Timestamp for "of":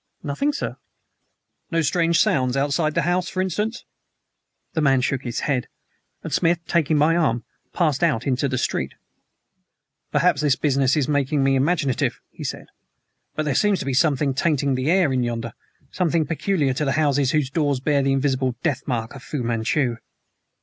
19.13-19.21